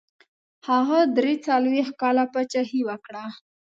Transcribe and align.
هغه 0.69 0.99
دري 1.17 1.35
څلوېښت 1.45 1.93
کاله 2.01 2.23
پاچهي 2.33 2.81
وکړه. 2.89 3.25